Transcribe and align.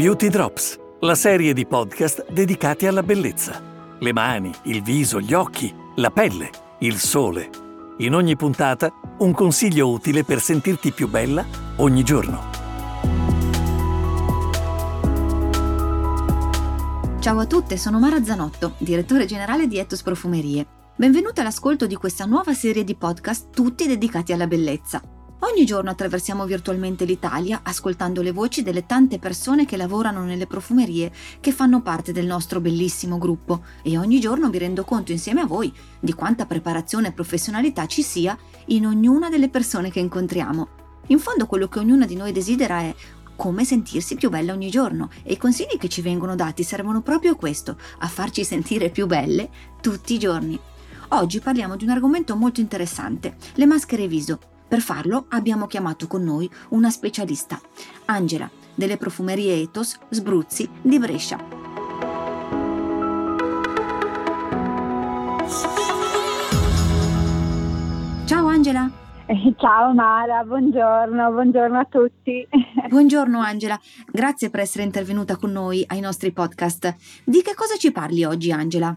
Beauty 0.00 0.30
Drops, 0.30 0.78
la 1.00 1.14
serie 1.14 1.52
di 1.52 1.66
podcast 1.66 2.32
dedicati 2.32 2.86
alla 2.86 3.02
bellezza. 3.02 3.60
Le 3.98 4.12
mani, 4.14 4.50
il 4.62 4.82
viso, 4.82 5.20
gli 5.20 5.34
occhi, 5.34 5.70
la 5.96 6.10
pelle, 6.10 6.48
il 6.78 6.96
sole. 6.96 7.50
In 7.98 8.14
ogni 8.14 8.34
puntata 8.34 8.90
un 9.18 9.32
consiglio 9.32 9.90
utile 9.90 10.24
per 10.24 10.40
sentirti 10.40 10.92
più 10.92 11.06
bella 11.06 11.44
ogni 11.76 12.02
giorno. 12.02 12.40
Ciao 17.20 17.38
a 17.38 17.44
tutte, 17.44 17.76
sono 17.76 17.98
Mara 17.98 18.24
Zanotto, 18.24 18.76
direttore 18.78 19.26
generale 19.26 19.66
di 19.66 19.76
Etos 19.76 20.02
Profumerie. 20.02 20.66
Benvenuta 20.96 21.42
all'ascolto 21.42 21.86
di 21.86 21.96
questa 21.96 22.24
nuova 22.24 22.54
serie 22.54 22.84
di 22.84 22.94
podcast 22.96 23.50
tutti 23.50 23.86
dedicati 23.86 24.32
alla 24.32 24.46
bellezza. 24.46 25.02
Ogni 25.42 25.64
giorno 25.64 25.88
attraversiamo 25.88 26.44
virtualmente 26.44 27.06
l'Italia 27.06 27.60
ascoltando 27.62 28.20
le 28.20 28.30
voci 28.30 28.62
delle 28.62 28.84
tante 28.84 29.18
persone 29.18 29.64
che 29.64 29.78
lavorano 29.78 30.22
nelle 30.22 30.46
profumerie 30.46 31.10
che 31.40 31.50
fanno 31.50 31.80
parte 31.80 32.12
del 32.12 32.26
nostro 32.26 32.60
bellissimo 32.60 33.16
gruppo 33.16 33.64
e 33.82 33.96
ogni 33.96 34.20
giorno 34.20 34.50
mi 34.50 34.58
rendo 34.58 34.84
conto 34.84 35.12
insieme 35.12 35.40
a 35.40 35.46
voi 35.46 35.72
di 35.98 36.12
quanta 36.12 36.44
preparazione 36.44 37.08
e 37.08 37.12
professionalità 37.12 37.86
ci 37.86 38.02
sia 38.02 38.36
in 38.66 38.86
ognuna 38.86 39.30
delle 39.30 39.48
persone 39.48 39.90
che 39.90 40.00
incontriamo. 40.00 40.68
In 41.06 41.18
fondo 41.18 41.46
quello 41.46 41.68
che 41.68 41.78
ognuna 41.78 42.04
di 42.04 42.16
noi 42.16 42.32
desidera 42.32 42.80
è 42.80 42.94
come 43.34 43.64
sentirsi 43.64 44.16
più 44.16 44.28
bella 44.28 44.52
ogni 44.52 44.68
giorno 44.68 45.08
e 45.22 45.32
i 45.32 45.38
consigli 45.38 45.78
che 45.78 45.88
ci 45.88 46.02
vengono 46.02 46.34
dati 46.34 46.62
servono 46.62 47.00
proprio 47.00 47.32
a 47.32 47.36
questo, 47.36 47.78
a 48.00 48.08
farci 48.08 48.44
sentire 48.44 48.90
più 48.90 49.06
belle 49.06 49.48
tutti 49.80 50.12
i 50.12 50.18
giorni. 50.18 50.60
Oggi 51.12 51.40
parliamo 51.40 51.76
di 51.76 51.84
un 51.84 51.90
argomento 51.90 52.36
molto 52.36 52.60
interessante, 52.60 53.36
le 53.54 53.64
maschere 53.64 54.06
viso. 54.06 54.49
Per 54.70 54.80
farlo 54.80 55.24
abbiamo 55.30 55.66
chiamato 55.66 56.06
con 56.06 56.22
noi 56.22 56.48
una 56.68 56.90
specialista, 56.90 57.58
Angela, 58.04 58.48
delle 58.72 58.98
profumerie 58.98 59.60
Ethos 59.62 59.98
Sbruzzi 60.10 60.70
di 60.80 60.96
Brescia. 61.00 61.38
Ciao 68.26 68.46
Angela! 68.46 68.88
Ciao 69.56 69.92
Mara, 69.92 70.44
buongiorno, 70.44 71.32
buongiorno 71.32 71.76
a 71.76 71.86
tutti. 71.90 72.46
Buongiorno 72.88 73.40
Angela, 73.40 73.78
grazie 74.08 74.50
per 74.50 74.60
essere 74.60 74.84
intervenuta 74.84 75.36
con 75.36 75.50
noi 75.50 75.84
ai 75.88 75.98
nostri 75.98 76.30
podcast. 76.30 76.94
Di 77.24 77.42
che 77.42 77.54
cosa 77.56 77.74
ci 77.76 77.90
parli 77.90 78.22
oggi 78.22 78.52
Angela? 78.52 78.96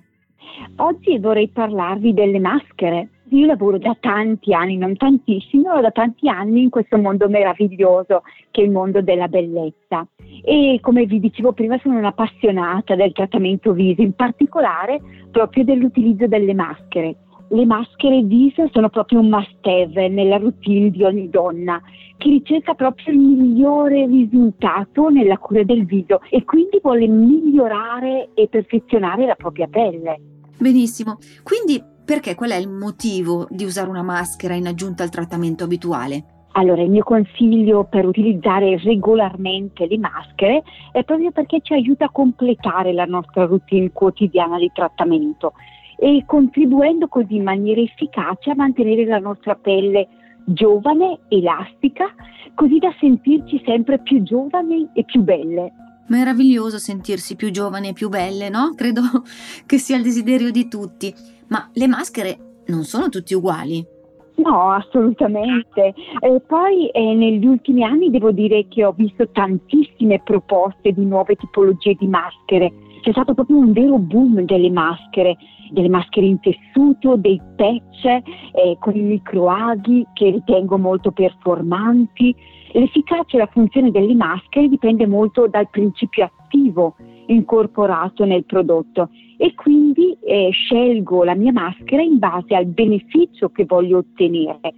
Oggi 0.78 1.18
vorrei 1.18 1.50
parlarvi 1.50 2.14
delle 2.14 2.40
maschere. 2.40 3.10
Io 3.34 3.48
lavoro 3.48 3.80
da 3.80 3.98
tanti 4.00 4.54
anni, 4.54 4.78
non 4.78 4.96
tantissimi, 4.96 5.64
ma 5.64 5.82
da 5.82 5.90
tanti 5.90 6.30
anni 6.30 6.62
in 6.62 6.70
questo 6.70 7.00
mondo 7.00 7.28
meraviglioso 7.28 8.22
che 8.52 8.62
è 8.62 8.64
il 8.64 8.70
mondo 8.70 9.02
della 9.02 9.28
bellezza. 9.28 10.06
E 10.44 10.78
come 10.80 11.06
vi 11.08 11.20
dicevo 11.20 11.52
prima 11.52 11.80
sono 11.80 11.98
un'appassionata 11.98 12.96
del 12.96 13.12
trattamento 13.12 13.74
viso, 13.74 14.04
in 14.04 14.14
particolare 14.14 15.02
proprio 15.32 15.64
dell'utilizzo 15.64 16.28
delle 16.28 16.54
maschere. 16.54 17.16
Le 17.50 17.66
maschere 17.66 18.22
viso 18.22 18.70
sono 18.72 18.90
proprio 18.90 19.20
un 19.20 19.30
must 19.30 19.66
have 19.66 20.08
nella 20.10 20.38
routine 20.38 20.92
di 20.92 21.04
ogni 21.04 21.28
donna 21.30 21.82
che 22.18 22.30
ricerca 22.30 22.76
proprio 22.76 23.14
il 23.14 23.20
migliore 23.20 24.06
risultato 24.06 25.10
nella 25.10 25.40
cura 25.40 25.64
del 25.64 25.86
viso 25.86 26.22
e 26.30 26.44
quindi 26.44 26.80
vuole 26.84 27.08
migliorare 27.08 28.30
e 28.36 28.48
perfezionare 28.48 29.26
la 29.26 29.36
propria 29.36 29.68
pelle. 29.68 30.20
Benissimo, 30.60 31.18
quindi 31.42 31.92
perché 32.06 32.36
qual 32.36 32.52
è 32.52 32.56
il 32.56 32.70
motivo 32.70 33.48
di 33.50 33.64
usare 33.64 33.90
una 33.90 34.04
maschera 34.04 34.56
in 34.56 34.68
aggiunta 34.68 35.04
al 35.04 35.10
trattamento 35.10 35.64
abituale? 35.64 36.26
Allora, 36.56 36.84
il 36.84 36.90
mio 36.92 37.04
consiglio 37.04 37.86
per 37.86 38.06
utilizzare 38.06 38.78
regolarmente 38.78 39.88
le 39.88 39.98
maschere 39.98 40.64
è 40.92 41.04
proprio 41.04 41.32
perché 41.32 41.62
ci 41.62 41.74
aiuta 41.74 42.06
a 42.06 42.12
completare 42.12 42.94
la 42.94 43.06
nostra 43.06 43.46
routine 43.46 43.92
quotidiana 43.92 44.60
di 44.60 44.70
trattamento 44.72 45.54
e 45.98 46.24
contribuendo 46.28 47.08
così 47.08 47.36
in 47.36 47.44
maniera 47.44 47.82
efficace 47.82 48.52
a 48.52 48.56
mantenere 48.56 49.06
la 49.06 49.20
nostra 49.20 49.56
pelle 49.56 50.08
giovane, 50.46 51.22
elastica, 51.30 52.14
così 52.54 52.78
da 52.78 52.94
sentirci 53.00 53.62
sempre 53.66 54.00
più 54.00 54.22
giovani 54.22 54.90
e 54.94 55.06
più 55.06 55.22
belle. 55.22 55.72
Meraviglioso 56.08 56.78
sentirsi 56.78 57.36
più 57.36 57.50
giovani 57.52 57.90
e 57.90 57.94
più 57.94 58.10
belle, 58.10 58.50
no? 58.50 58.74
Credo 58.78 59.02
che 59.66 59.78
sia 59.78 59.98
il 59.98 60.04
desiderio 60.04 60.52
di 60.52 60.68
tutti. 60.68 61.14
Ma 61.48 61.70
le 61.74 61.88
maschere 61.88 62.62
non 62.68 62.84
sono 62.84 63.10
tutte 63.10 63.36
uguali. 63.36 63.86
No, 64.36 64.72
assolutamente. 64.72 65.94
E 66.20 66.42
poi 66.48 66.90
eh, 66.90 67.14
negli 67.14 67.46
ultimi 67.46 67.84
anni 67.84 68.10
devo 68.10 68.32
dire 68.32 68.68
che 68.68 68.84
ho 68.84 68.92
visto 68.92 69.30
tantissime 69.32 70.22
proposte 70.24 70.92
di 70.92 71.06
nuove 71.06 71.36
tipologie 71.36 71.94
di 71.94 72.08
maschere. 72.08 72.74
C'è 73.02 73.12
stato 73.12 73.34
proprio 73.34 73.58
un 73.58 73.74
vero 73.74 74.00
boom 74.00 74.42
delle 74.42 74.72
maschere, 74.72 75.38
delle 75.72 75.90
maschere 75.90 76.26
in 76.26 76.40
tessuto, 76.40 77.16
dei 77.16 77.40
patch 77.56 78.06
eh, 78.06 78.78
con 78.80 78.96
i 78.96 79.02
microaghi 79.02 80.08
che 80.14 80.32
ritengo 80.32 80.78
molto 80.78 81.12
performanti. 81.12 82.36
L'efficacia 82.76 83.38
e 83.38 83.40
la 83.40 83.50
funzione 83.52 83.92
delle 83.92 84.16
maschere 84.16 84.68
dipende 84.68 85.06
molto 85.06 85.48
dal 85.48 85.70
principio 85.70 86.26
attivo 86.26 86.96
incorporato 87.28 88.26
nel 88.26 88.46
prodotto 88.46 89.10
e 89.38 89.54
quindi 89.54 90.18
eh, 90.26 90.50
scelgo 90.52 91.24
la 91.24 91.36
mia 91.36 91.52
maschera 91.52 92.02
in 92.02 92.18
base 92.18 92.56
al 92.56 92.66
beneficio 92.66 93.50
che 93.50 93.66
voglio 93.66 94.00
ottenere. 94.00 94.74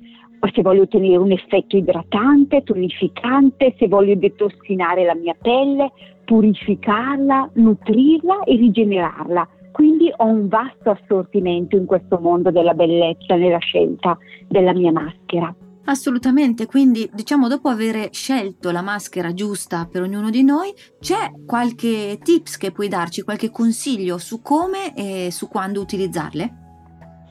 Se 0.53 0.61
voglio 0.61 0.83
ottenere 0.83 1.17
un 1.17 1.31
effetto 1.31 1.75
idratante, 1.75 2.61
tonificante, 2.63 3.73
se 3.79 3.87
voglio 3.87 4.13
detossinare 4.15 5.03
la 5.03 5.15
mia 5.15 5.35
pelle, 5.41 5.91
purificarla, 6.25 7.49
nutrirla 7.53 8.43
e 8.43 8.55
rigenerarla. 8.55 9.47
Quindi 9.71 10.11
ho 10.15 10.25
un 10.25 10.47
vasto 10.47 10.91
assortimento 10.91 11.77
in 11.77 11.85
questo 11.85 12.19
mondo 12.19 12.51
della 12.51 12.73
bellezza 12.73 13.35
nella 13.35 13.57
scelta 13.57 14.17
della 14.47 14.73
mia 14.73 14.91
maschera. 14.91 15.53
Assolutamente, 15.85 16.65
quindi 16.65 17.09
diciamo 17.13 17.47
dopo 17.47 17.69
aver 17.69 18.09
scelto 18.11 18.71
la 18.71 18.81
maschera 18.81 19.33
giusta 19.33 19.87
per 19.89 20.01
ognuno 20.01 20.31
di 20.31 20.43
noi, 20.43 20.73
c'è 20.99 21.31
qualche 21.45 22.17
tips 22.23 22.57
che 22.57 22.71
puoi 22.71 22.87
darci, 22.87 23.21
qualche 23.21 23.51
consiglio 23.51 24.17
su 24.17 24.41
come 24.41 24.95
e 24.95 25.29
su 25.31 25.47
quando 25.47 25.81
utilizzarle? 25.81 26.63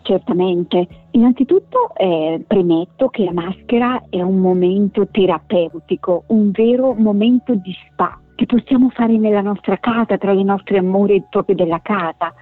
Certamente. 0.02 0.86
Innanzitutto 1.12 1.94
eh, 1.96 2.44
premetto 2.46 3.08
che 3.08 3.24
la 3.24 3.32
maschera 3.32 4.04
è 4.08 4.20
un 4.20 4.38
momento 4.38 5.08
terapeutico, 5.08 6.24
un 6.28 6.50
vero 6.52 6.94
momento 6.94 7.54
di 7.54 7.74
spa 7.90 8.20
che 8.36 8.46
possiamo 8.46 8.90
fare 8.90 9.16
nella 9.16 9.40
nostra 9.40 9.78
casa, 9.78 10.18
tra 10.18 10.32
le 10.32 10.42
nostre 10.42 10.78
amore 10.78 11.26
proprio 11.28 11.56
della 11.56 11.80
casa. 11.80 12.32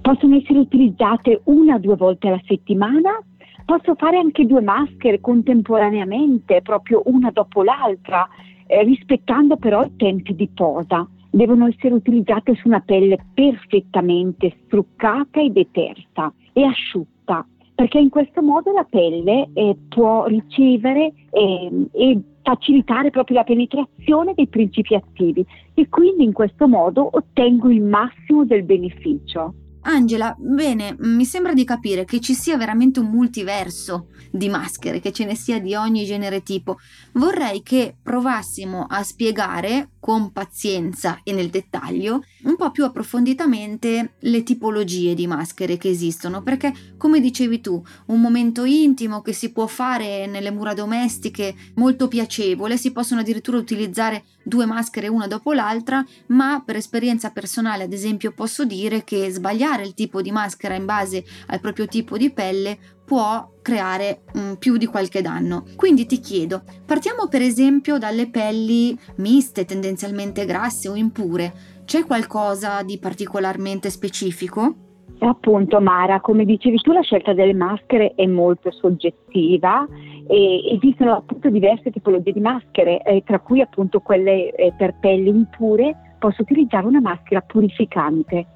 Possono 0.00 0.36
essere 0.36 0.58
utilizzate 0.58 1.42
una 1.44 1.76
o 1.76 1.78
due 1.78 1.96
volte 1.96 2.28
alla 2.28 2.40
settimana 2.46 3.20
Posso 3.64 3.94
fare 3.94 4.16
anche 4.16 4.46
due 4.46 4.60
maschere 4.60 5.20
contemporaneamente, 5.20 6.62
proprio 6.62 7.02
una 7.06 7.30
dopo 7.30 7.62
l'altra, 7.62 8.28
eh, 8.66 8.82
rispettando 8.82 9.56
però 9.56 9.84
i 9.84 9.96
tempi 9.96 10.34
di 10.34 10.48
posa. 10.48 11.06
Devono 11.30 11.66
essere 11.66 11.94
utilizzate 11.94 12.54
su 12.54 12.68
una 12.68 12.80
pelle 12.80 13.18
perfettamente 13.32 14.54
struccata 14.64 15.40
e 15.40 15.50
detersa 15.50 16.32
e 16.52 16.64
asciutta, 16.64 17.46
perché 17.74 17.98
in 17.98 18.10
questo 18.10 18.42
modo 18.42 18.72
la 18.72 18.84
pelle 18.84 19.48
eh, 19.54 19.76
può 19.88 20.26
ricevere 20.26 21.12
eh, 21.30 21.88
e 21.92 22.20
facilitare 22.42 23.10
proprio 23.10 23.38
la 23.38 23.44
penetrazione 23.44 24.34
dei 24.34 24.48
principi 24.48 24.94
attivi 24.94 25.46
e 25.74 25.88
quindi 25.88 26.24
in 26.24 26.32
questo 26.32 26.68
modo 26.68 27.08
ottengo 27.10 27.70
il 27.70 27.82
massimo 27.82 28.44
del 28.44 28.64
beneficio. 28.64 29.54
Angela, 29.84 30.34
bene, 30.38 30.94
mi 31.00 31.24
sembra 31.24 31.54
di 31.54 31.64
capire 31.64 32.04
che 32.04 32.20
ci 32.20 32.34
sia 32.34 32.56
veramente 32.56 33.00
un 33.00 33.06
multiverso 33.06 34.08
di 34.30 34.48
maschere, 34.48 35.00
che 35.00 35.12
ce 35.12 35.24
ne 35.24 35.34
sia 35.34 35.60
di 35.60 35.74
ogni 35.74 36.04
genere 36.04 36.42
tipo. 36.42 36.78
Vorrei 37.12 37.62
che 37.62 37.96
provassimo 38.00 38.86
a 38.88 39.02
spiegare 39.02 39.88
con 39.98 40.32
pazienza 40.32 41.20
e 41.22 41.32
nel 41.32 41.48
dettaglio 41.48 42.24
un 42.44 42.56
po' 42.56 42.72
più 42.72 42.84
approfonditamente 42.84 44.14
le 44.18 44.42
tipologie 44.42 45.14
di 45.14 45.26
maschere 45.26 45.76
che 45.76 45.90
esistono, 45.90 46.42
perché 46.42 46.72
come 46.96 47.20
dicevi 47.20 47.60
tu, 47.60 47.80
un 48.06 48.20
momento 48.20 48.64
intimo 48.64 49.20
che 49.20 49.32
si 49.32 49.52
può 49.52 49.66
fare 49.66 50.26
nelle 50.26 50.50
mura 50.50 50.74
domestiche, 50.74 51.54
molto 51.74 52.08
piacevole, 52.08 52.76
si 52.76 52.90
possono 52.90 53.20
addirittura 53.20 53.58
utilizzare 53.58 54.24
due 54.42 54.66
maschere 54.66 55.08
una 55.08 55.28
dopo 55.28 55.52
l'altra, 55.52 56.04
ma 56.28 56.62
per 56.64 56.76
esperienza 56.76 57.30
personale, 57.30 57.84
ad 57.84 57.92
esempio, 57.92 58.32
posso 58.32 58.64
dire 58.64 59.04
che 59.04 59.30
sbagliare 59.30 59.71
il 59.80 59.94
tipo 59.94 60.20
di 60.20 60.30
maschera 60.30 60.74
in 60.74 60.84
base 60.84 61.24
al 61.46 61.60
proprio 61.60 61.86
tipo 61.86 62.18
di 62.18 62.30
pelle 62.30 62.76
può 63.04 63.48
creare 63.62 64.22
mm, 64.36 64.54
più 64.54 64.76
di 64.76 64.86
qualche 64.86 65.22
danno. 65.22 65.64
Quindi 65.76 66.06
ti 66.06 66.20
chiedo, 66.20 66.62
partiamo 66.84 67.28
per 67.28 67.42
esempio 67.42 67.98
dalle 67.98 68.28
pelli 68.28 68.98
miste, 69.16 69.64
tendenzialmente 69.64 70.44
grasse 70.44 70.88
o 70.88 70.94
impure. 70.94 71.52
C'è 71.84 72.04
qualcosa 72.04 72.82
di 72.82 72.98
particolarmente 72.98 73.90
specifico? 73.90 74.74
Appunto 75.18 75.80
Mara, 75.80 76.20
come 76.20 76.44
dicevi 76.44 76.78
tu 76.78 76.90
la 76.90 77.02
scelta 77.02 77.32
delle 77.32 77.54
maschere 77.54 78.14
è 78.16 78.26
molto 78.26 78.72
soggettiva 78.72 79.86
E 80.26 80.74
esistono 80.74 81.16
appunto 81.16 81.48
diverse 81.48 81.90
tipologie 81.90 82.32
di 82.32 82.40
maschere, 82.40 83.02
eh, 83.02 83.22
tra 83.24 83.38
cui 83.38 83.60
appunto 83.60 84.00
quelle 84.00 84.52
eh, 84.52 84.72
per 84.76 84.96
pelli 85.00 85.28
impure. 85.28 86.14
Posso 86.18 86.42
utilizzare 86.42 86.86
una 86.86 87.00
maschera 87.00 87.40
purificante 87.40 88.46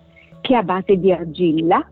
che 0.47 0.55
è 0.55 0.59
a 0.59 0.63
base 0.63 0.97
di 0.97 1.11
argilla, 1.11 1.85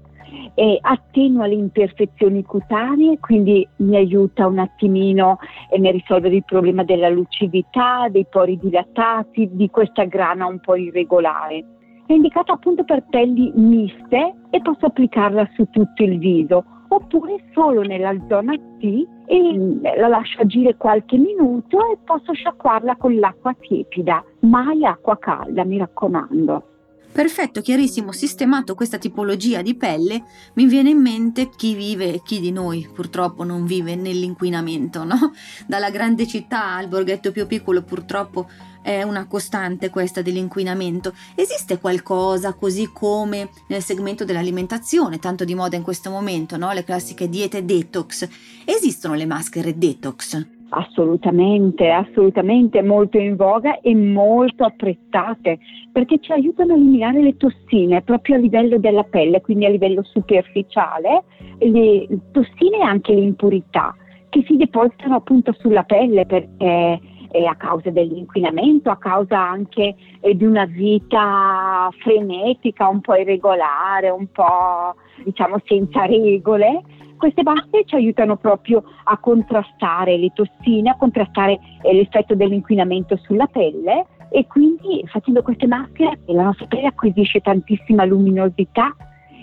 eh, 0.55 0.79
attenua 0.81 1.49
le 1.49 1.55
imperfezioni 1.55 2.45
cutanee, 2.45 3.19
quindi 3.19 3.67
mi 3.79 3.97
aiuta 3.97 4.47
un 4.47 4.61
attimino 4.61 5.39
e 5.69 5.81
mi 5.81 5.91
risolvere 5.91 6.37
il 6.37 6.45
problema 6.45 6.85
della 6.85 7.09
lucidità, 7.09 8.07
dei 8.09 8.25
pori 8.31 8.57
dilatati, 8.57 9.49
di 9.53 9.69
questa 9.71 10.05
grana 10.05 10.47
un 10.47 10.61
po' 10.61 10.77
irregolare. 10.77 11.65
È 12.07 12.13
indicata 12.13 12.53
appunto 12.53 12.85
per 12.85 13.05
pelli 13.11 13.51
miste 13.57 14.35
e 14.51 14.61
posso 14.63 14.87
applicarla 14.87 15.51
su 15.57 15.67
tutto 15.71 16.05
il 16.05 16.19
viso 16.19 16.65
oppure 16.89 17.43
solo 17.53 17.83
nella 17.83 18.15
zona 18.29 18.55
T 18.55 19.07
e 19.27 19.81
la 19.99 20.07
lascio 20.07 20.43
agire 20.43 20.77
qualche 20.77 21.17
minuto 21.17 21.79
e 21.91 21.99
posso 22.05 22.33
sciacquarla 22.33 22.95
con 22.97 23.19
l'acqua 23.19 23.53
tiepida, 23.59 24.23
mai 24.41 24.85
acqua 24.85 25.19
calda, 25.19 25.65
mi 25.65 25.79
raccomando. 25.79 26.74
Perfetto, 27.15 27.61
chiarissimo, 27.61 28.11
sistemato 28.11 28.75
questa 28.75 28.99
tipologia 28.99 29.63
di 29.63 29.77
pelle, 29.77 30.25
mi 30.55 30.67
viene 30.67 30.91
in 30.91 31.01
mente 31.01 31.49
chi 31.49 31.77
vive 31.77 32.15
e 32.15 32.23
chi 32.25 32.41
di 32.41 32.51
noi 32.51 32.91
purtroppo 32.93 33.45
non 33.45 33.67
vive 33.67 33.95
nell'inquinamento, 33.95 35.05
no? 35.05 35.33
Dalla 35.65 35.91
grande 35.91 36.27
città 36.27 36.75
al 36.75 36.89
borghetto 36.89 37.31
più 37.31 37.47
piccolo 37.47 37.83
purtroppo 37.83 38.49
è 38.83 39.05
una 39.05 39.29
costante 39.29 39.91
questa 39.91 40.23
dell'inquinamento. 40.23 41.15
Esiste 41.37 41.79
qualcosa 41.79 42.55
così 42.55 42.91
come 42.93 43.49
nel 43.69 43.85
segmento 43.85 44.25
dell'alimentazione, 44.25 45.21
tanto 45.21 45.45
di 45.45 45.55
moda 45.55 45.77
in 45.77 45.85
questo 45.85 46.11
momento, 46.11 46.57
no? 46.57 46.73
Le 46.73 46.83
classiche 46.83 47.29
diete 47.29 47.65
detox. 47.65 48.27
Esistono 48.65 49.15
le 49.15 49.25
maschere 49.25 49.79
detox? 49.79 50.64
Assolutamente, 50.77 51.89
assolutamente 51.89 52.83
molto 52.83 53.17
in 53.17 53.37
voga 53.37 53.79
e 53.81 53.95
molto 53.95 54.65
apprezzate 54.65 55.59
perché 55.93 56.19
ci 56.19 56.33
aiutano 56.33 56.73
a 56.73 56.77
eliminare 56.77 57.23
le 57.23 57.37
tossine 57.37 58.03
proprio 58.03 58.35
a 58.35 58.39
livello 58.39 58.79
della 58.79 59.05
pelle, 59.05 59.41
quindi 59.41 59.67
a 59.67 59.69
livello 59.69 60.03
superficiale, 60.03 61.23
le 61.59 62.09
tossine 62.33 62.79
e 62.79 62.83
anche 62.83 63.15
le 63.15 63.21
impurità 63.21 63.95
che 64.31 64.43
si 64.49 64.57
depositano 64.57 65.15
appunto 65.15 65.53
sulla 65.53 65.85
pelle 65.85 66.27
perché 66.27 66.99
eh, 67.35 67.47
a 67.47 67.55
causa 67.55 67.91
dell'inquinamento, 67.91 68.91
a 68.91 68.97
causa 68.97 69.39
anche 69.39 69.95
eh, 70.21 70.37
di 70.37 70.45
una 70.45 70.65
vita 70.65 71.89
frenetica, 71.99 72.89
un 72.89 73.01
po' 73.01 73.15
irregolare, 73.15 74.11
un 74.11 74.27
po' 74.27 74.95
diciamo 75.23 75.59
senza 75.65 76.05
regole. 76.05 76.83
Queste 77.17 77.43
maschere 77.43 77.85
ci 77.87 77.95
aiutano 77.95 78.37
proprio 78.37 78.83
a 79.05 79.17
contrastare 79.19 80.17
le 80.19 80.33
tossine, 80.35 80.91
a 80.91 80.97
contrastare 80.97 81.59
eh, 81.83 81.95
l'effetto 81.95 82.35
dell'inquinamento 82.35 83.17
sulla 83.17 83.47
pelle 83.47 84.07
e 84.31 84.47
quindi 84.47 85.05
facendo 85.07 85.43
queste 85.43 85.67
maschere 85.67 86.19
la 86.27 86.45
nostra 86.45 86.67
pelle 86.67 86.87
acquisisce 86.87 87.41
tantissima 87.41 88.05
luminosità 88.05 88.95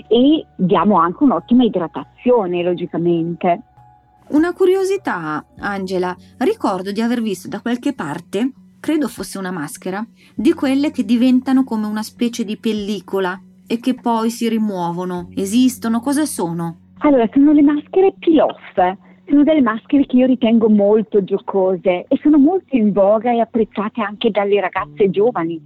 e 0.08 0.46
diamo 0.56 0.98
anche 0.98 1.24
un'ottima 1.24 1.64
idratazione 1.64 2.62
logicamente. 2.64 3.62
Una 4.32 4.54
curiosità, 4.54 5.46
Angela, 5.60 6.16
ricordo 6.40 6.92
di 6.92 7.02
aver 7.02 7.22
visto 7.22 7.48
da 7.48 7.62
qualche 7.62 7.94
parte, 7.94 8.52
credo 8.80 9.08
fosse 9.08 9.38
una 9.38 9.52
maschera, 9.52 10.06
di 10.36 10.54
quelle 10.54 10.92
che 10.92 11.04
diventano 11.04 11.64
come 11.64 11.86
una 11.86 12.04
specie 12.04 12.44
di 12.44 12.58
pellicola 12.58 13.40
e 13.68 13.80
che 13.80 13.94
poi 13.94 14.30
si 14.30 14.50
rimuovono. 14.50 15.30
Esistono? 15.36 16.02
Cosa 16.02 16.26
sono? 16.26 16.81
Allora, 17.04 17.28
sono 17.34 17.52
le 17.52 17.64
maschere 17.64 18.14
peel-off. 18.20 18.98
Sono 19.28 19.44
delle 19.44 19.62
maschere 19.62 20.06
che 20.06 20.18
io 20.18 20.28
ritengo 20.28 20.70
molto 20.70 21.24
giocose 21.24 22.06
e 22.08 22.20
sono 22.22 22.38
molto 22.38 22.76
in 22.76 22.92
voga 22.92 23.32
e 23.32 23.40
apprezzate 23.40 24.02
anche 24.02 24.30
dalle 24.30 24.60
ragazze 24.62 25.10
giovani. 25.10 25.60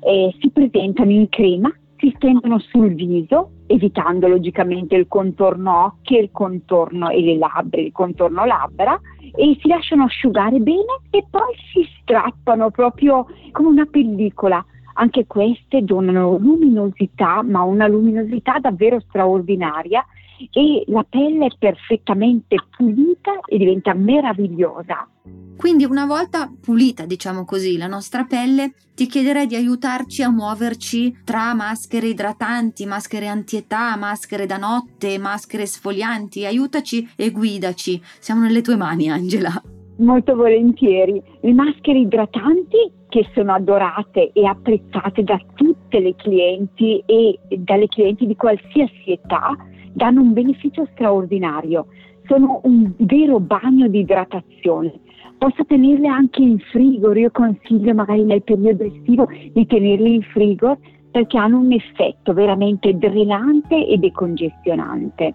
Eh, 0.00 0.32
si 0.38 0.50
presentano 0.50 1.10
in 1.10 1.28
crema, 1.28 1.72
si 1.96 2.12
stendono 2.16 2.60
sul 2.60 2.94
viso 2.94 3.50
evitando 3.66 4.28
logicamente 4.28 4.94
il 4.94 5.08
contorno 5.08 5.84
occhi 5.86 6.16
il 6.16 6.30
contorno 6.32 7.10
e 7.10 7.20
le 7.22 7.36
labbra, 7.36 7.80
il 7.80 7.92
contorno 7.92 8.44
labbra 8.44 8.98
e 9.34 9.58
si 9.60 9.68
lasciano 9.68 10.04
asciugare 10.04 10.58
bene 10.60 11.00
e 11.10 11.24
poi 11.28 11.54
si 11.72 11.86
strappano 12.00 12.70
proprio 12.70 13.26
come 13.50 13.68
una 13.68 13.86
pellicola. 13.86 14.64
Anche 15.00 15.26
queste 15.26 15.82
donano 15.82 16.38
luminosità, 16.38 17.42
ma 17.42 17.62
una 17.62 17.86
luminosità 17.86 18.58
davvero 18.58 18.98
straordinaria 19.00 20.04
e 20.52 20.84
la 20.86 21.04
pelle 21.08 21.46
è 21.46 21.56
perfettamente 21.58 22.56
pulita 22.76 23.40
e 23.46 23.58
diventa 23.58 23.94
meravigliosa. 23.94 25.08
Quindi 25.56 25.84
una 25.84 26.06
volta 26.06 26.48
pulita, 26.60 27.04
diciamo 27.04 27.44
così, 27.44 27.76
la 27.76 27.88
nostra 27.88 28.24
pelle, 28.24 28.74
ti 28.94 29.06
chiederei 29.06 29.46
di 29.46 29.56
aiutarci 29.56 30.22
a 30.22 30.30
muoverci 30.30 31.22
tra 31.24 31.52
maschere 31.52 32.08
idratanti, 32.08 32.86
maschere 32.86 33.26
antietà, 33.26 33.96
maschere 33.96 34.46
da 34.46 34.56
notte, 34.56 35.18
maschere 35.18 35.66
sfolianti. 35.66 36.46
Aiutaci 36.46 37.08
e 37.16 37.30
guidaci. 37.30 38.00
Siamo 38.20 38.42
nelle 38.42 38.62
tue 38.62 38.76
mani, 38.76 39.10
Angela. 39.10 39.50
Molto 39.96 40.36
volentieri. 40.36 41.20
Le 41.40 41.52
maschere 41.52 41.98
idratanti 41.98 42.92
che 43.08 43.28
sono 43.34 43.54
adorate 43.54 44.30
e 44.32 44.46
apprezzate 44.46 45.24
da 45.24 45.40
tutte 45.54 45.98
le 45.98 46.14
clienti 46.14 47.02
e 47.06 47.38
dalle 47.56 47.88
clienti 47.88 48.26
di 48.26 48.36
qualsiasi 48.36 49.10
età 49.10 49.56
danno 49.98 50.22
un 50.22 50.32
beneficio 50.32 50.88
straordinario. 50.92 51.88
Sono 52.26 52.60
un 52.64 52.92
vero 52.96 53.38
bagno 53.40 53.88
di 53.88 54.00
idratazione 54.00 55.00
Posso 55.38 55.64
tenerle 55.64 56.08
anche 56.08 56.42
in 56.42 56.58
frigo, 56.58 57.14
io 57.14 57.30
consiglio 57.30 57.94
magari 57.94 58.24
nel 58.24 58.42
periodo 58.42 58.82
estivo 58.82 59.28
di 59.52 59.66
tenerle 59.66 60.08
in 60.08 60.22
frigo 60.22 60.78
perché 61.12 61.38
hanno 61.38 61.60
un 61.60 61.70
effetto 61.70 62.32
veramente 62.32 62.98
drenante 62.98 63.86
e 63.86 63.98
decongestionante. 63.98 65.34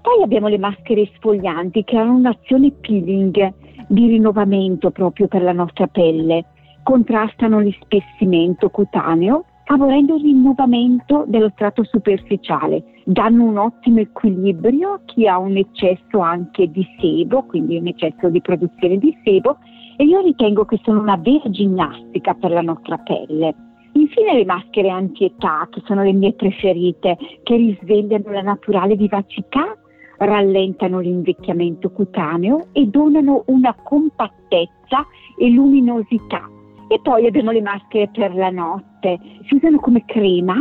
Poi 0.00 0.22
abbiamo 0.22 0.48
le 0.48 0.56
maschere 0.56 1.10
sfoglianti 1.16 1.84
che 1.84 1.98
hanno 1.98 2.14
un'azione 2.14 2.70
peeling 2.70 3.52
di 3.88 4.06
rinnovamento 4.06 4.90
proprio 4.90 5.28
per 5.28 5.42
la 5.42 5.52
nostra 5.52 5.86
pelle, 5.86 6.46
contrastano 6.82 7.60
l'ispessimento 7.60 8.70
cutaneo 8.70 9.44
favorendo 9.64 10.16
il 10.16 10.22
rinnovamento 10.22 11.24
dello 11.26 11.50
strato 11.50 11.84
superficiale, 11.84 12.84
danno 13.04 13.44
un 13.44 13.58
ottimo 13.58 14.00
equilibrio 14.00 15.00
chi 15.06 15.26
ha 15.26 15.38
un 15.38 15.56
eccesso 15.56 16.20
anche 16.20 16.70
di 16.70 16.86
sebo, 17.00 17.44
quindi 17.44 17.76
un 17.76 17.86
eccesso 17.86 18.28
di 18.28 18.40
produzione 18.40 18.98
di 18.98 19.16
sebo 19.24 19.58
e 19.96 20.04
io 20.04 20.20
ritengo 20.20 20.64
che 20.64 20.80
sono 20.82 21.00
una 21.00 21.16
vera 21.16 21.48
ginnastica 21.50 22.34
per 22.34 22.50
la 22.50 22.62
nostra 22.62 22.98
pelle. 22.98 23.54
Infine 23.92 24.34
le 24.34 24.44
maschere 24.44 24.88
antietà, 24.88 25.68
che 25.70 25.82
sono 25.84 26.02
le 26.02 26.12
mie 26.12 26.32
preferite, 26.32 27.16
che 27.42 27.56
risvegliano 27.56 28.30
la 28.30 28.42
naturale 28.42 28.96
vivacità, 28.96 29.76
rallentano 30.18 31.00
l'invecchiamento 31.00 31.90
cutaneo 31.90 32.68
e 32.72 32.86
donano 32.86 33.44
una 33.46 33.74
compattezza 33.74 35.06
e 35.36 35.50
luminosità 35.50 36.48
e 36.92 37.00
poi 37.00 37.26
abbiamo 37.26 37.52
le 37.52 37.62
maschere 37.62 38.10
per 38.12 38.34
la 38.34 38.50
notte, 38.50 39.18
si 39.46 39.54
usano 39.54 39.78
come 39.78 40.04
crema 40.04 40.56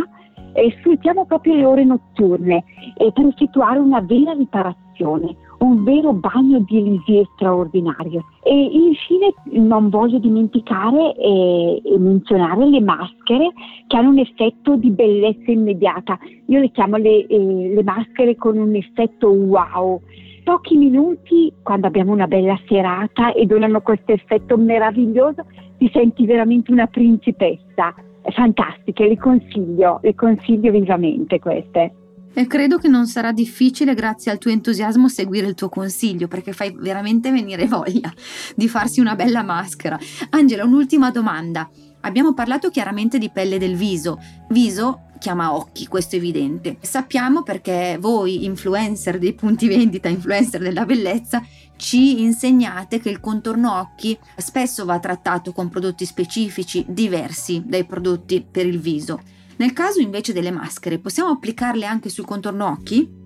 e 0.53 0.73
sfruttiamo 0.79 1.25
proprio 1.25 1.55
le 1.55 1.65
ore 1.65 1.83
notturne 1.83 2.63
e 2.95 3.11
per 3.11 3.25
effettuare 3.25 3.79
una 3.79 4.00
vera 4.00 4.31
riparazione, 4.31 5.35
un 5.59 5.83
vero 5.83 6.13
bagno 6.13 6.59
di 6.59 6.77
elisia 6.77 7.23
straordinario. 7.35 8.23
E 8.43 8.53
infine 8.55 9.33
non 9.61 9.89
voglio 9.89 10.19
dimenticare 10.19 11.15
e, 11.17 11.81
e, 11.83 12.00
menzionare 12.00 12.65
le 12.65 12.79
maschere 12.79 13.51
che 13.88 13.97
hanno 13.97 14.11
un 14.11 14.19
effetto 14.19 14.77
di 14.77 14.89
bellezza 14.89 15.51
immediata. 15.51 16.17
Io 16.47 16.61
le 16.61 16.71
chiamo 16.71 16.95
le, 16.95 17.27
eh, 17.27 17.73
le 17.75 17.83
maschere 17.83 18.38
con 18.38 18.57
un 18.57 18.73
effetto 18.75 19.27
wow 19.27 20.00
pochi 20.43 20.75
minuti 20.75 21.51
quando 21.62 21.88
abbiamo 21.88 22.12
una 22.12 22.27
bella 22.27 22.60
serata 22.67 23.33
e 23.33 23.45
donano 23.45 23.81
questo 23.81 24.12
effetto 24.12 24.57
meraviglioso 24.57 25.45
ti 25.77 25.89
senti 25.93 26.25
veramente 26.25 26.71
una 26.71 26.88
principessa. 26.88 27.93
Fantastiche, 28.24 29.07
le 29.07 29.17
consiglio, 29.17 30.00
le 30.03 30.13
consiglio 30.13 30.71
vivamente 30.71 31.39
queste. 31.39 31.95
E 32.33 32.48
credo 32.48 32.77
che 32.77 32.88
non 32.88 33.07
sarà 33.07 33.33
difficile, 33.33 33.93
grazie 33.93 34.31
al 34.31 34.38
tuo 34.38 34.51
entusiasmo, 34.51 35.10
seguire 35.10 35.48
il 35.48 35.53
tuo 35.53 35.67
consiglio, 35.67 36.27
perché 36.27 36.53
fai 36.53 36.74
veramente 36.79 37.29
venire 37.31 37.65
voglia 37.67 38.13
di 38.55 38.67
farsi 38.69 39.01
una 39.01 39.15
bella 39.15 39.43
maschera. 39.43 40.00
Angela, 40.29 40.63
un'ultima 40.63 41.12
domanda. 41.12 41.69
Abbiamo 42.01 42.34
parlato 42.34 42.70
chiaramente 42.70 43.17
di 43.17 43.29
pelle 43.29 43.58
del 43.58 43.75
viso. 43.75 44.20
Viso 44.50 45.05
chiama 45.22 45.53
occhi, 45.53 45.88
questo 45.88 46.15
è 46.15 46.17
evidente. 46.17 46.77
Sappiamo 46.81 47.43
perché 47.43 47.98
voi, 48.00 48.43
influencer 48.46 49.20
dei 49.20 49.34
punti 49.34 49.67
vendita, 49.67 50.10
influencer 50.10 50.60
della 50.60 50.84
bellezza, 50.84 51.43
ci 51.75 52.22
insegnate 52.22 53.00
che 53.00 53.10
il 53.10 53.20
contorno 53.20 53.77
occhi 53.77 54.17
spesso 54.38 54.84
va 54.84 55.00
trattato 55.00 55.51
con 55.51 55.70
prodotti 55.70 56.05
specifici 56.05 56.84
diversi 56.88 57.62
dai 57.65 57.86
prodotti 57.86 58.46
per 58.50 58.65
il 58.65 58.79
viso. 58.79 59.22
Nel 59.58 59.74
caso 59.74 60.00
invece 60.00 60.34
delle 60.34 60.50
maschere, 60.50 60.98
possiamo 60.98 61.29
applicarle 61.29 61.86
anche 61.86 62.10
sul 62.10 62.25
contorno 62.25 62.65
occhi? 62.65 63.20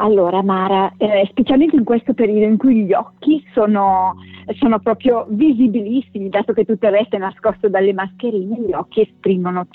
Allora 0.00 0.42
Mara, 0.42 0.94
eh, 0.96 1.26
specialmente 1.28 1.76
in 1.76 1.84
questo 1.84 2.14
periodo 2.14 2.46
in 2.46 2.56
cui 2.56 2.86
gli 2.86 2.92
occhi 2.94 3.44
sono, 3.52 4.14
sono, 4.58 4.78
proprio 4.78 5.26
visibilissimi, 5.28 6.30
dato 6.30 6.54
che 6.54 6.64
tutto 6.64 6.86
il 6.86 6.92
resto 6.92 7.16
è 7.16 7.18
nascosto 7.18 7.68
dalle 7.68 7.92
mascherine, 7.92 8.60
gli 8.66 8.72
occhi 8.72 9.02
esprimono 9.02 9.66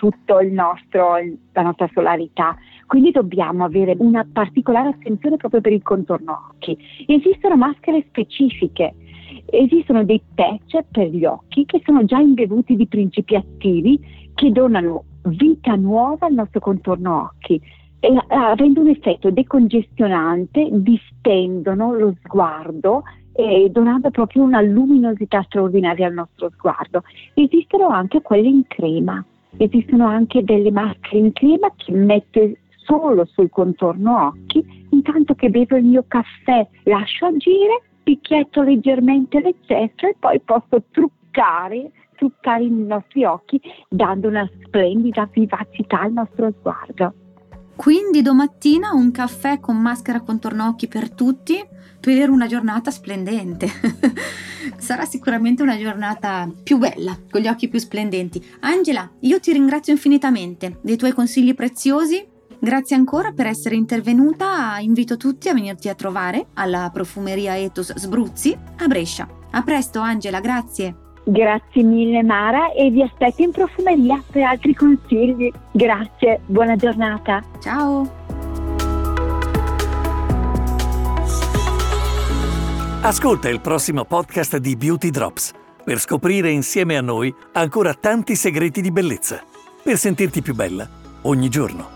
nostro, 0.50 1.17
la 1.53 1.62
nostra 1.62 1.89
solarità. 1.94 2.55
Quindi 2.88 3.12
dobbiamo 3.12 3.65
avere 3.65 3.96
una 4.00 4.27
particolare 4.32 4.89
attenzione 4.89 5.38
proprio 5.38 5.62
per 5.62 5.74
il 5.74 5.84
contorno 5.84 6.50
occhi. 6.50 6.75
Esistono 7.05 7.55
maschere 7.55 8.03
specifiche, 8.08 8.96
esistono 9.46 10.03
dei 10.05 10.24
patch 10.34 10.86
per 10.89 11.08
gli 11.08 11.24
occhi 11.25 11.65
che 11.67 11.84
sono 11.86 12.03
già 12.03 12.17
imbevuti 12.17 12.75
di 12.75 12.88
principi 12.88 13.36
attivi 13.36 14.00
che 14.34 14.51
donano 14.51 15.03
vita 15.25 15.75
nuova 15.75 16.25
al 16.25 16.34
nostro 16.34 16.60
contorno 16.62 17.29
occhi 17.32 17.62
e 18.06 18.24
avendo 18.28 18.82
un 18.82 18.90
effetto 18.90 19.32
decongestionante 19.32 20.68
distendono 20.72 21.92
lo 21.94 22.14
sguardo 22.24 23.02
e 23.34 23.68
donando 23.72 24.12
proprio 24.12 24.44
una 24.44 24.62
luminosità 24.62 25.42
straordinaria 25.42 26.06
al 26.06 26.14
nostro 26.14 26.52
sguardo. 26.52 27.02
Esistono 27.34 27.88
anche 27.88 28.22
quelle 28.22 28.48
in 28.48 28.68
crema, 28.68 29.26
esistono 29.58 30.06
anche 30.06 30.44
delle 30.44 30.70
maschere 30.70 31.18
in 31.18 31.34
crema 31.34 31.74
che 31.76 31.92
mette 31.94 32.60
solo 32.76 33.26
sul 33.26 33.50
contorno 33.50 34.28
occhi, 34.28 34.64
intanto 34.92 35.34
che 35.34 35.50
bevo 35.50 35.76
il 35.76 35.86
mio 35.86 36.06
caffè 36.08 36.68
lascio 36.84 37.26
agire, 37.26 37.82
picchietto 38.04 38.62
leggermente 38.62 39.42
l'eccesso 39.42 40.06
e 40.06 40.16
poi 40.20 40.40
posso 40.42 40.84
truccare 40.92 41.92
truccare 42.16 42.64
i 42.64 42.70
nostri 42.70 43.26
occhi 43.26 43.60
dando 43.90 44.30
una 44.30 44.50
splendida 44.64 45.28
vivacità 45.34 46.00
al 46.00 46.14
nostro 46.14 46.50
sguardo. 46.52 47.14
Quindi 47.75 48.22
domattina 48.22 48.94
un 48.94 49.12
caffè 49.12 49.60
con 49.60 49.77
maschera 49.77 50.22
contorno 50.22 50.67
occhi 50.67 50.88
per 50.88 51.12
tutti 51.12 51.63
per 52.00 52.29
una 52.29 52.46
giornata 52.46 52.91
splendente. 52.91 53.67
Sarà 54.77 55.05
sicuramente 55.05 55.63
una 55.63 55.77
giornata 55.77 56.50
più 56.63 56.77
bella, 56.77 57.17
con 57.29 57.41
gli 57.41 57.48
occhi 57.48 57.67
più 57.67 57.79
splendenti. 57.79 58.44
Angela, 58.62 59.10
io 59.22 59.39
ti 59.39 59.51
ringrazio 59.51 59.91
infinitamente 59.91 60.77
dei 60.82 60.98
tuoi 60.98 61.13
consigli 61.13 61.55
preziosi. 61.55 62.24
Grazie 62.60 62.96
ancora 62.96 63.32
per 63.32 63.48
essere 63.48 63.75
intervenuta. 63.75 64.77
Invito 64.79 65.17
tutti 65.17 65.50
a 65.50 65.53
venirti 65.53 65.89
a 65.89 65.96
trovare 65.96 66.48
alla 66.53 66.89
profumeria 66.94 67.58
Ethos 67.58 67.94
Sbruzzi 67.96 68.55
a 68.77 68.88
Brescia. 68.88 69.27
A 69.51 69.63
presto 69.63 70.00
Angela, 70.00 70.39
grazie. 70.39 71.05
Grazie 71.27 71.82
mille 71.82 72.22
Mara 72.22 72.72
e 72.72 72.91
vi 72.91 73.01
aspetto 73.01 73.41
in 73.41 73.51
profumeria 73.51 74.22
per 74.32 74.44
altri 74.44 74.75
consigli. 74.75 75.51
Grazie, 75.72 76.41
buona 76.46 76.75
giornata. 76.75 77.44
Ciao. 77.60 78.08
Ascolta 83.01 83.50
il 83.50 83.60
prossimo 83.60 84.05
podcast 84.05 84.58
di 84.58 84.75
Beauty 84.75 85.10
Drops 85.10 85.51
per 85.84 86.00
scoprire 86.00 86.50
insieme 86.50 86.98
a 86.98 87.01
noi 87.01 87.34
ancora 87.53 87.94
tanti 87.94 88.36
segreti 88.36 88.82
di 88.82 88.91
bellezza, 88.91 89.44
per 89.84 89.98
sentirti 89.98 90.41
più 90.41 90.55
bella 90.55 90.88
ogni 91.22 91.50
giorno. 91.50 91.95